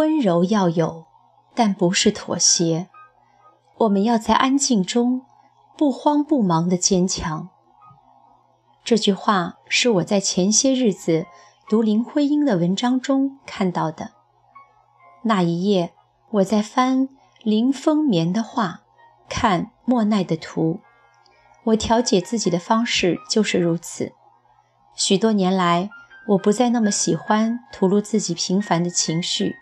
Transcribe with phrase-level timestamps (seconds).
[0.00, 1.04] 温柔要有，
[1.54, 2.88] 但不是妥协。
[3.76, 5.26] 我们要在安静中
[5.76, 7.50] 不慌不忙的坚强。
[8.82, 11.26] 这句话是我在前些日子
[11.68, 14.12] 读林徽因的文章中看到的。
[15.24, 15.92] 那一夜，
[16.30, 17.10] 我在翻
[17.42, 18.80] 林风眠的画，
[19.28, 20.80] 看莫奈的图。
[21.64, 24.14] 我调节自己的方式就是如此。
[24.94, 25.90] 许多年来，
[26.28, 29.56] 我不再那么喜欢吐露自己平凡的情绪，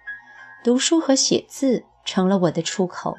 [0.68, 3.16] 读书和写字成了我的出口。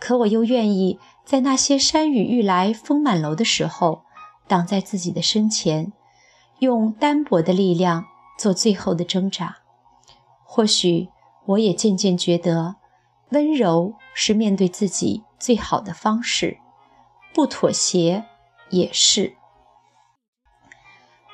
[0.00, 4.04] 可我又愿意在那些山雨欲来风满楼的时候，
[4.48, 5.92] 挡在自己的身前，
[6.60, 8.06] 用单薄的力量
[8.38, 9.58] 做最后的挣扎。
[10.42, 11.10] 或许。
[11.44, 12.76] 我也渐渐觉得，
[13.28, 16.56] 温柔是面对自己最好的方式，
[17.34, 18.24] 不妥协
[18.70, 19.34] 也是。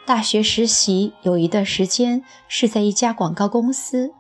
[0.05, 4.13] 大学实习有一段时间是在一家广告公司，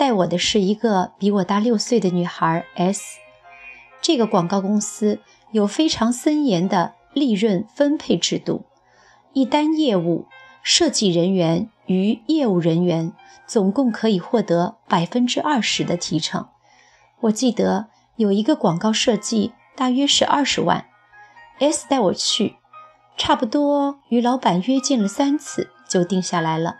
[0.00, 3.18] 带我的是一个比我大六岁的女孩 S。
[4.00, 5.20] 这个广告公司
[5.52, 8.64] 有非常森严的利润分配制度，
[9.34, 10.24] 一单业务，
[10.62, 13.12] 设计人员与业务人员。
[13.46, 16.48] 总共可以获得百分之二十的提成。
[17.22, 20.86] 我记得有一个广告设计，大约是二十万。
[21.58, 22.56] S 带我去，
[23.18, 26.76] 差不多与老板约见了三次，就定下来了。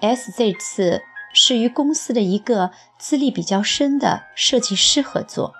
[0.00, 1.02] S 这次
[1.40, 5.54] 是与公司的一个资历比较深的设计师合作。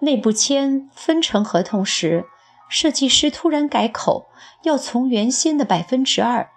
[0.00, 2.26] 内部签分成合同时，
[2.68, 4.26] 设计师突然改口，
[4.64, 6.50] 要从原先的百分之二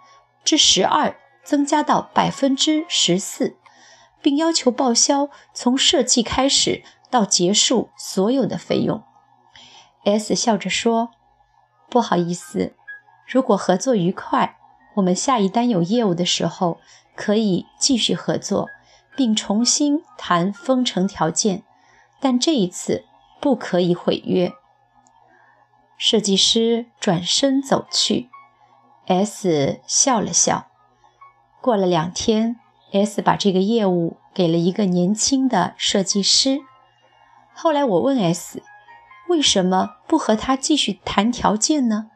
[0.44, 1.16] 至十二。
[1.48, 3.56] 增加到百分之十四，
[4.22, 9.02] 并要求报销从设计开始到结束所有的费用。
[10.04, 11.12] S 笑着说
[11.90, 12.76] ：“不好意思，
[13.26, 14.58] 如果合作愉快，
[14.96, 16.82] 我们下一单有业务的时候
[17.18, 18.70] 可以继续合作，
[19.18, 21.64] 并重新谈封城条件，
[22.22, 23.04] 但这一次
[23.42, 24.54] 不可以毁约。”
[25.98, 28.30] 设计师转身走去
[29.08, 30.68] ，S 笑了笑。
[31.60, 32.58] 过了两天
[32.94, 36.60] ，S 把这个业务给了一个年轻的设计师。
[37.54, 38.62] 后来我问 S，
[39.28, 42.12] 为什么不和他继续谈条件呢？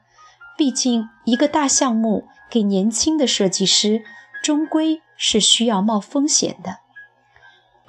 [0.55, 4.03] 毕竟一个大项目给年轻的设计师，
[4.41, 6.79] 终归是需要冒风险的。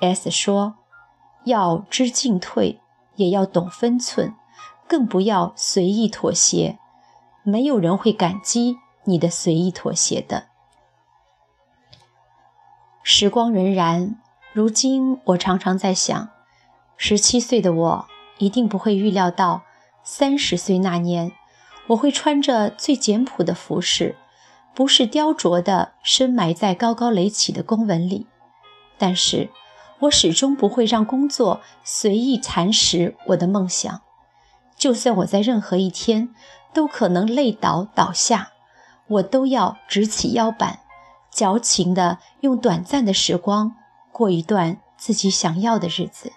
[0.00, 0.74] S 说
[1.44, 2.80] ：“要知进退，
[3.16, 4.34] 也要懂分寸，
[4.86, 6.78] 更不要随意妥协。
[7.42, 10.48] 没有人会感激你的随意妥协的。”
[13.02, 14.14] 时光荏苒，
[14.52, 16.28] 如今我常常在想，
[16.96, 18.06] 十七岁的我
[18.38, 19.62] 一定不会预料到，
[20.04, 21.32] 三十岁那年，
[21.88, 24.16] 我会穿着最简朴的服饰，
[24.74, 28.26] 不是雕琢的深埋在高高垒起的公文里。
[28.98, 29.50] 但是，
[30.00, 34.00] 我始终不会让工作随意蚕食我的梦想。
[34.76, 36.34] 就算我在任何一天
[36.72, 38.52] 都可能累倒倒下，
[39.06, 40.80] 我都要直起腰板。
[41.30, 43.74] 矫情地用短暂的时光
[44.10, 46.32] 过一段自己想要的日子。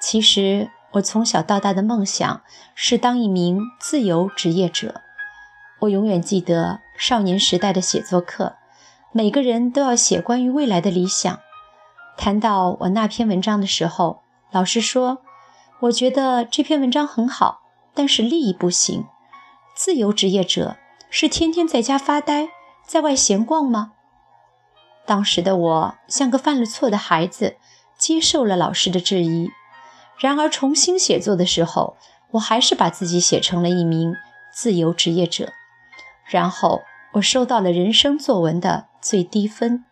[0.00, 2.42] 其实，我从小到大的梦想
[2.74, 5.00] 是当一名自由职业者。
[5.80, 8.56] 我永远记得少年时代的写作课，
[9.12, 11.38] 每个人都要写关于未来的理想。
[12.16, 15.18] 谈到我那篇文章的时候，老师说
[15.82, 17.60] ：“我觉得这篇文章很好，
[17.94, 19.06] 但是利益不行。
[19.76, 20.76] 自由职业者
[21.08, 22.48] 是天天在家发呆。”
[22.84, 23.92] 在外闲逛吗？
[25.04, 27.58] 当时的我像个犯了错的孩子，
[27.98, 29.50] 接受了老师的质疑。
[30.18, 31.98] 然而重新写作的时候，
[32.30, 34.14] 我还是把自己写成了一名
[34.50, 35.52] 自由职业者。
[36.28, 36.82] 然后
[37.14, 39.84] 我收到了人生作文的最低分。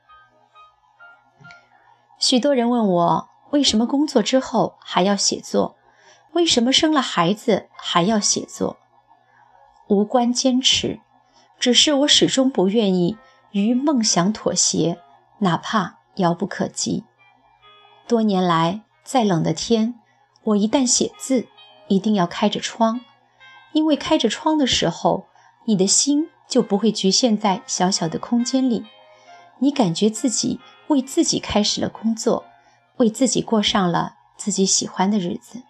[2.19, 5.77] 许多人问我，为什么工作之后还要写作？
[6.33, 8.77] 为什么生了孩子还要写作？
[9.89, 11.01] 无关坚持。
[11.59, 13.17] 只是我始终不愿意
[13.53, 14.99] 与梦想妥协，
[15.39, 17.05] 哪怕遥不可及。
[18.07, 19.95] 多年来，再冷的天，
[20.45, 21.49] 我一旦写字，
[21.89, 23.01] 一定要开着窗，
[23.73, 25.29] 因为开着窗的时候，
[25.67, 28.87] 你的心就不会局限在小小的空间里，
[29.59, 30.59] 你感觉自己
[30.89, 32.45] 为自己开始了工作，
[32.97, 35.63] 为自己过上了自己喜欢的日子。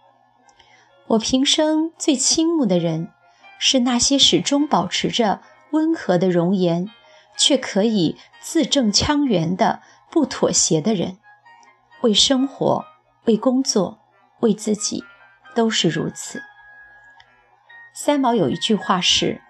[1.08, 3.10] 我平生最倾慕的人，
[3.58, 5.40] 是那些始终保持着。
[5.72, 6.88] 温和的容颜，
[7.36, 11.18] 却可以字正腔圆的不妥协的人，
[12.02, 12.84] 为生活、
[13.24, 13.98] 为工作、
[14.40, 15.04] 为自己，
[15.56, 16.40] 都是如此。
[17.92, 19.42] 三毛有一句话是：“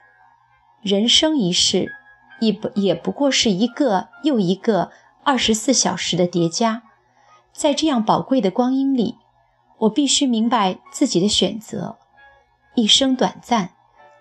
[0.87, 1.97] 人生一世，
[2.38, 4.93] 也不也不过是一个又一个
[5.25, 6.85] 二十四小时的叠加。
[7.53, 9.17] 在这样宝贵的光阴里，
[9.79, 11.97] 我必须明白自己的选择。
[12.77, 13.71] 一生短暂，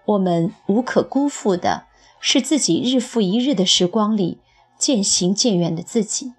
[0.06, 1.86] 我们无可辜负的
[2.20, 4.40] 是自己日复一日的时光里
[4.76, 6.34] 渐行渐远的自己。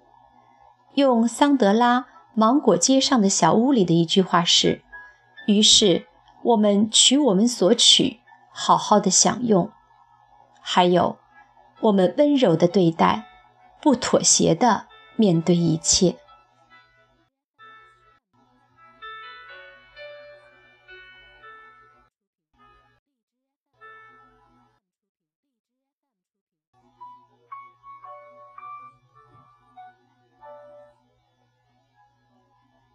[0.95, 4.81] 用桑德拉芒果街上的小屋里的一句话是
[5.47, 6.05] ：“于是
[6.43, 8.19] 我们取我们所取，
[8.51, 9.71] 好好的享用。
[10.69, 11.17] 还有，
[11.79, 13.23] 我们温柔的对待，
[13.81, 16.17] 不妥协的面对一切。”